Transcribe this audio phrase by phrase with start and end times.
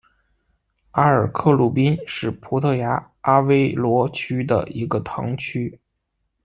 [0.93, 5.79] 阿尔克鲁宾是葡萄牙阿威罗区的一个堂区。